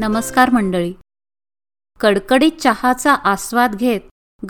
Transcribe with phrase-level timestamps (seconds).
[0.00, 0.94] नमस्कार मंडळी.
[2.00, 4.00] कडकडीत चहाचा आस्वाद घेत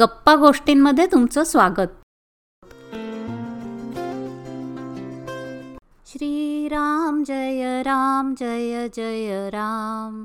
[0.01, 1.89] गप्पा गोष्टींमध्ये तुमचं स्वागत.
[6.07, 10.25] श्रीराम जय राम जय जय राम.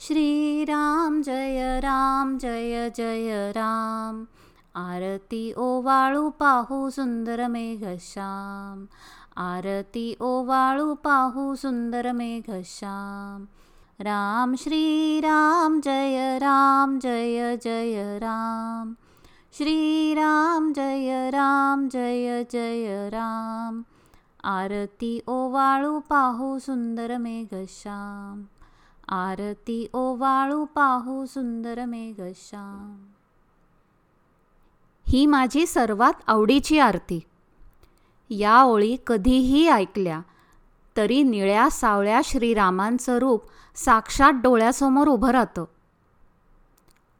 [0.00, 4.24] श्रीराम जय राम जय जय राम.
[4.74, 8.84] आरती ओवाळू पाहू सुंदर मेघश्याम
[9.36, 13.44] आरती ओवाळू पाहू सुंदर मेघश्याम
[14.04, 18.92] राम श्रीराम जय राम जय जय राम।
[19.52, 23.82] श्रीराम जय राम जय जय राम।
[24.44, 28.42] आरती ओवाळू पाहू सुंदर मेघश्याम
[29.08, 33.06] आरती ओवाळू पाहू सुंदर मेघश्याम
[35.08, 37.20] ही माझी सर्वात आवडीची आरती.
[38.30, 40.20] या ओळी कधीही ऐकल्या
[40.96, 43.42] तरी निळ्या सावळ्या श्रीरामांचं रूप
[43.76, 45.64] साक्षात डोळ्यासमोर उभं राहतं.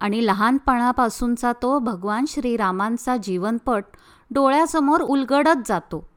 [0.00, 3.84] आणि लहानपणापासूनचा तो भगवान श्रीरामांचा जीवनपट
[4.30, 6.08] डोळ्यासमोर उलगडत जातो.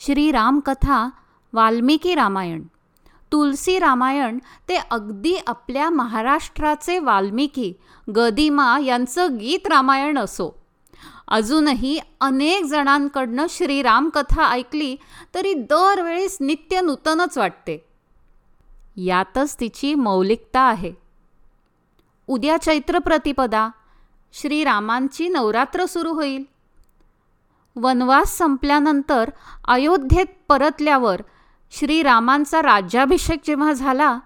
[0.00, 1.08] श्रीरामकथा
[1.52, 2.62] वाल्मिकी रामायण.
[3.32, 7.74] तुलसी रामायण ते अगदी आपल्या महाराष्ट्राचे वाल्मिकी
[8.16, 10.61] गदिमा यांचं गीत रामायण असो.
[11.28, 14.96] अजूनही अनेक जणांकडनं श्रीरामकथा ऐकली
[15.34, 17.84] तरी दरवेळेस नित्य नूतनच वाटते.
[18.96, 20.92] यातच तिची मौलिकता आहे.
[22.26, 23.68] उद्या चैत्र प्रतिपदा
[24.32, 26.44] श्रीरामांची नवरात्र सुरू होईल.
[27.76, 29.30] वनवास संपल्यानंतर
[29.68, 31.22] अयोध्येत परतल्यावर
[31.70, 34.18] श्रीरामांचा राज्याभिषेक जेव्हा झाला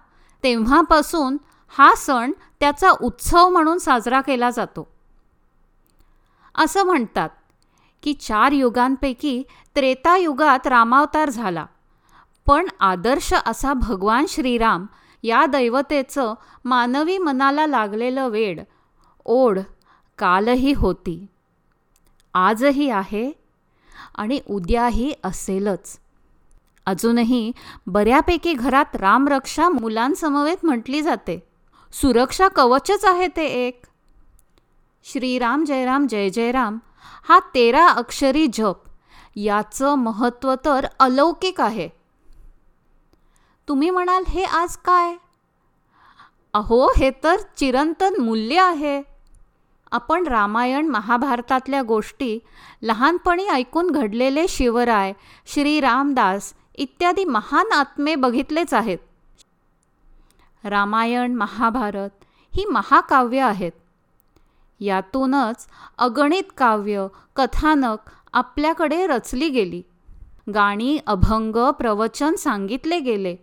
[0.43, 1.37] तेव्हापासून
[1.77, 4.96] हा सण त्याचा उत्सव म्हणून साजरा केला जातो.
[6.57, 7.29] असं म्हणतात
[8.03, 9.43] की चार युगांपैकी
[9.75, 11.65] त्रेतायुगात रामावतार झाला.
[12.47, 14.85] पण आदर्श असा भगवान श्रीराम
[15.23, 16.33] या दैवतेचं
[16.65, 18.61] मानवी मनाला लागलेलं वेड
[19.25, 19.59] ओढ
[20.17, 21.25] कालही होती.
[22.33, 23.31] आजही आहे
[24.15, 25.99] आणि उद्याही असेलच.
[26.85, 27.51] अजूनही
[27.87, 31.47] बऱ्यापैकी घरात रामरक्षा मुलांसमवेत म्हटली जाते.
[31.91, 33.81] सुरक्षा कवचच आहे ते एक.
[35.11, 36.77] श्रीराम जयराम जय जयराम
[37.29, 38.75] हा तेरा अक्षरी जप.
[39.35, 41.89] याचं महत्त्व तर अलौकिक आहे.
[43.67, 45.15] तुम्ही म्हणाल हे आज काय?
[46.53, 49.03] अहो हे तर चिरंतन मूल्य आहे.
[49.91, 52.39] आपण रामायण महाभारतातल्या गोष्टी
[52.81, 55.13] लहानपणी ऐकून घडलेले शिवराय
[55.45, 58.97] श्रीरामदास इत्यादी महान आत्मे बघितलेच आहेत.
[60.63, 62.09] रामायण महाभारत
[62.55, 63.71] ही महाकाव्य आहेत.
[64.79, 65.67] यातूनच
[65.97, 67.97] अगणित काव्य कथानक
[68.33, 69.81] आपल्याकडे रचली गेली.
[70.53, 73.35] गाणी अभंग प्रवचन सांगितले गेले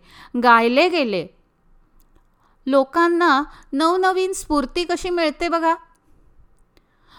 [0.43, 1.27] गायले गेले.
[2.65, 5.75] लोकांना नवनवीन स्फूर्ती कशी मिळते बघा.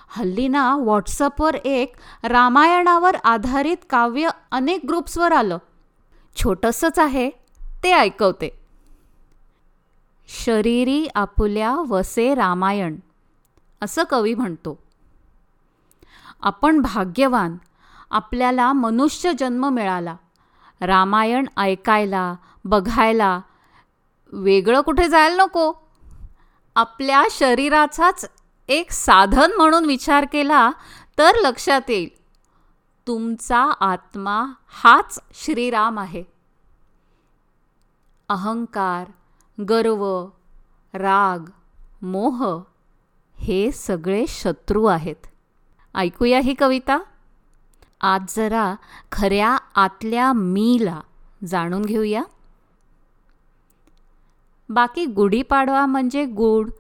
[0.09, 1.94] हल्ली ना व्हॉट्सअपवर एक
[2.25, 5.59] रामायणावर आधारित काव्य अनेक ग्रुप्सवर आलं.
[6.37, 7.31] छोटंसंच आहे
[7.84, 8.48] ते ऐकवते.
[10.28, 12.97] शरीरी आपुल्या वसे रामायण.
[13.83, 14.79] असं कवी म्हणतो.
[16.41, 17.57] आपण भाग्यवान
[18.11, 20.17] आपल्याला मनुष्य जन्म मिळाला
[20.81, 23.41] रामायण ऐकायला बघायला
[24.33, 25.73] वेगळं कुठे जायला नको.
[26.77, 28.31] आपल्या शरीराचाच
[28.69, 30.71] एक साधन म्हणून विचार केला
[31.19, 32.09] तर लक्षात येईल.
[33.07, 36.25] तुमचा आत्मा हाच श्रीराम आहे.
[38.29, 39.11] अहंकार
[39.69, 40.27] गर्व
[40.95, 41.39] राग
[42.03, 42.63] मोह
[43.37, 45.27] हे सगळे शत्रू आहेत.
[45.95, 46.99] ऐकूया ही कविता?
[48.01, 48.75] आज जरा
[49.13, 51.01] खऱ्या आतल्या मीला
[51.47, 52.23] जाणून घेऊया.
[54.69, 56.71] बाकी गुढीपाडवा म्हणजे गुड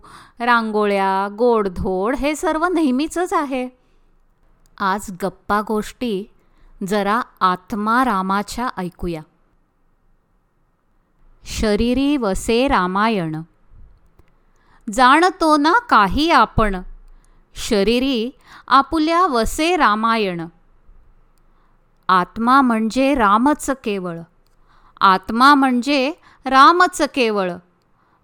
[0.40, 3.68] रांगोळ्या गोडधोड हे सर्व नेहमीचंच आहे.
[4.78, 6.24] आज गप्पा गोष्टी
[6.88, 9.22] जरा आत्मा रामाच्या ऐकूया.
[11.44, 13.36] शरीरी वसे रामायण
[14.92, 16.82] जाणतो ना काही आपण.
[17.54, 18.30] शरीरी
[18.68, 20.46] आपुल्या वसे रामायण.
[22.08, 24.18] आत्मा म्हणजे रामच केवळ.
[25.00, 26.12] आत्मा म्हणजे
[26.44, 27.52] रामच केवळ.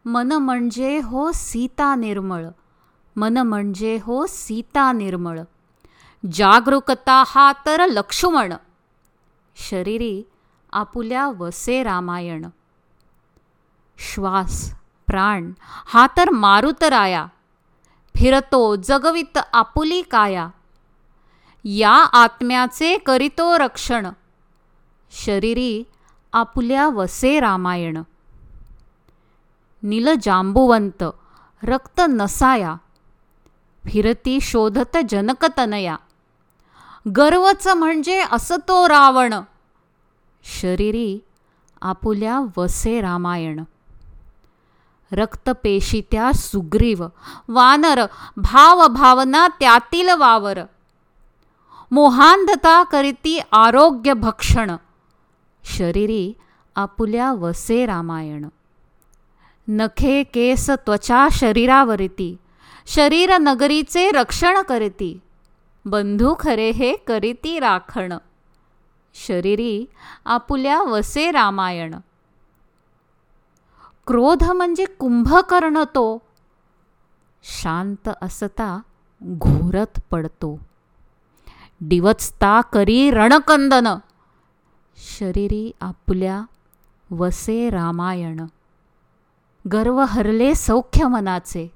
[0.05, 2.47] मन म्हणजे हो सीता निर्मळ.
[3.17, 5.41] मन म्हणजे हो सीता निर्मळ.
[6.32, 8.53] जागरूकता हा तर लक्ष्मण.
[9.56, 10.23] शरीरी
[10.73, 12.47] आपुल्या वसे रामायण.
[13.99, 14.81] श्वास.
[15.12, 15.50] प्राण
[15.87, 17.26] हा तर मारुतराया.
[18.14, 20.49] फिरतो जगवित आपुली काया.
[21.64, 24.06] या आत्म्याचे करितो रक्षण.
[25.11, 25.85] शरीरी
[26.32, 28.03] आपुल्या वसे रामायण.
[29.82, 31.05] नील जांबुवंत
[31.62, 32.75] रक्त नसाया.
[33.85, 35.97] फिरती शोधत जनकतनया.
[37.17, 39.35] गर्वच म्हणजे असं तो रावण.
[40.44, 41.25] शरीरी
[41.82, 43.62] आपुल्या वसे रामायण.
[45.12, 47.05] रक्तपेशित्या सुग्रीव.
[47.49, 48.05] वानर
[48.37, 50.59] भावभावना त्यातील वावर.
[51.91, 54.76] मोहांधता करीती आरोग्य भक्षण.
[55.64, 56.32] शरीरी
[56.76, 58.49] आपुल्या वसे रामायण.
[59.69, 62.37] नखे केस त्वचा शरीरावरिती.
[62.87, 65.20] शरीर नगरीचे रक्षण करीती.
[65.85, 68.12] बंधू खरे हे करीती राखण.
[69.15, 69.85] शरीरी
[70.25, 71.94] आपुल्या वसे रामायण.
[74.07, 76.23] क्रोध म्हणजे कुंभकर्ण तो.
[77.43, 78.81] शांत असता
[79.25, 80.59] घोरत पडतो.
[81.81, 83.89] डिवचता करी रणकंदन.
[84.97, 86.43] शरीरी आपल्या
[87.11, 88.47] वसे रामायण.
[89.73, 91.73] गर्व हरले सौख्य मनाचे.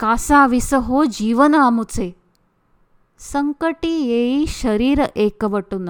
[0.00, 2.12] कासाविस हो जीवन आमुचे.
[3.18, 5.88] संकटी येई शरीर एकवटून.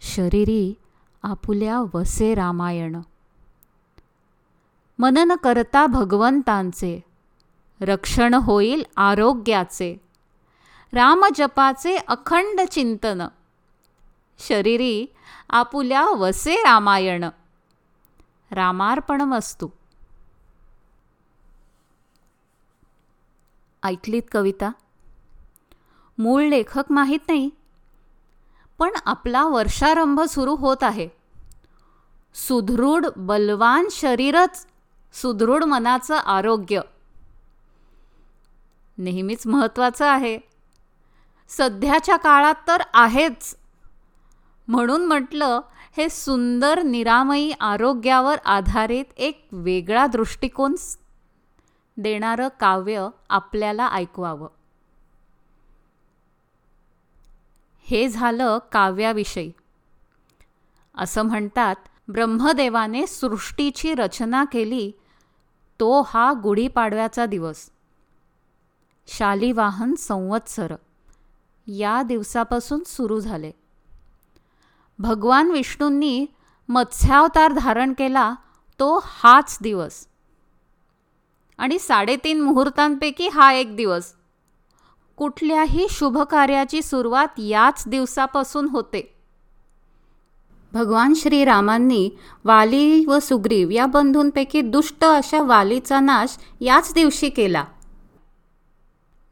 [0.00, 0.74] शरीरी
[1.22, 2.96] आपुल्या वसे रामायण.
[4.98, 7.04] मनन करता भगवंतांचे.
[7.80, 9.96] रक्षण होईल आरोग्याचे.
[10.92, 13.28] रामजपाचे अखंड चिंतन.
[14.38, 15.06] शरीरी
[15.50, 17.24] आपुल्या वसे रामायण.
[18.50, 19.68] रामार्पण वस्तू.
[23.82, 24.70] ऐकलीत कविता?
[26.18, 27.50] मूळ लेखक माहीत नाही.
[28.78, 31.08] पण आपला वर्षारंभ सुरू होत आहे.
[32.34, 34.66] सुदृढ बलवान शरीरच
[35.14, 36.80] सुदृढ मनाचं आरोग्य.
[38.98, 40.38] नेहमीच महत्त्वाचं आहे.
[41.48, 43.56] सध्याच्या काळात तर आहेच.
[44.68, 45.60] म्हणून म्हटलं
[45.96, 50.74] हे सुंदर निरामयी आरोग्यावर आधारित एक वेगळा दृष्टिकोन
[51.96, 54.48] देणारं काव्य आपल्याला ऐकवावं.
[57.82, 59.52] हे झालं काव्याविषयी.
[60.98, 61.76] असं म्हणतात
[62.08, 64.92] ब्रह्मदेवाने सृष्टीची रचना केली
[65.80, 67.70] तो हा गुढीपाडव्याचा दिवस.
[69.06, 70.74] शालिवाहन संवत्सर.
[71.66, 73.52] या दिवसापासून सुरू झाले.
[74.98, 76.26] भगवान विष्णूंनी
[76.68, 78.34] मत्स्यावतार धारण केला
[78.78, 80.06] तो हाच दिवस.
[81.58, 84.14] आणि साडेतीन मुहूर्तांपैकी हा एक दिवस.
[85.16, 89.13] कुठल्याही शुभकार्याची सुरुवात याच दिवसापासून होते.
[90.74, 92.10] भगवान श्रीरामांनी
[92.44, 97.64] वाली व सुग्रीव या बंधूंपैकी दुष्ट अशा वालीचा नाश याच दिवशी केला.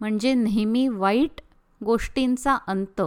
[0.00, 1.40] म्हणजे नेहमी वाईट
[1.84, 3.02] गोष्टींचा अंत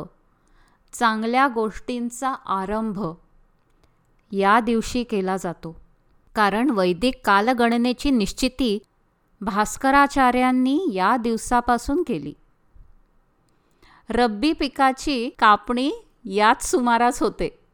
[0.94, 3.00] चांगल्या गोष्टींचा आरंभ
[4.32, 5.82] या दिवशी केला जातो.
[6.36, 8.80] कारण वैदिक कालगणनेची निश्चिती
[9.42, 12.34] भास्कराचार्यांनी या दिवसापासून केली.
[14.10, 15.92] रब्बी पिकाची कापणी
[16.26, 17.65] याच सुमारास होते.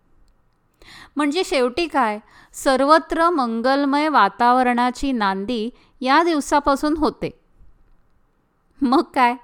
[1.16, 2.20] म्हणजे शेवटी काय?
[2.54, 5.70] सर्वत्र मंगलमय वातावरणाची नांदी
[6.02, 7.40] या दिवसापासून होते.
[8.82, 9.36] मग काय?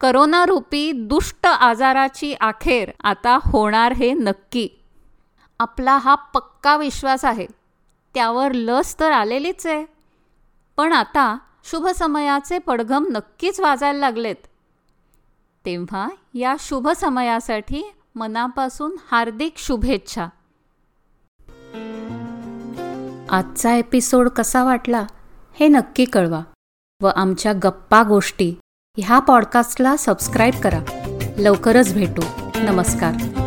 [0.00, 4.68] करोनारूपी दुष्ट आजाराची अखेर आता होणार हे नक्की.
[5.58, 7.46] आपला हा पक्का विश्वास आहे.
[8.14, 9.86] त्यावर लस तर आलेलीच आहे.
[10.76, 14.36] पण आता शुभ समयाचे पडघम नक्कीच वाजायला लागलेत.
[15.64, 17.82] तेव्हा या शुभ समयासाठी
[18.14, 20.26] मनापासून हार्दिक शुभेच्छा.
[23.32, 25.06] आजचा एपिसोड कसा वाटला
[25.60, 26.42] हे नक्की कळवा
[27.02, 28.54] व आमच्या गप्पा गोष्टी
[28.98, 30.80] ह्या पॉडकास्टला सबस्क्राईब करा.
[31.38, 32.22] लवकरच भेटू.
[32.54, 33.39] नमस्कार.